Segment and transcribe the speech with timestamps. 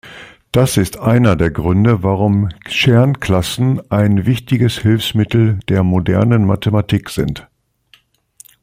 [0.51, 7.47] Das ist einer der Gründe, warum Chernklassen ein wichtiges Hilfsmittel der modernen Mathematik sind.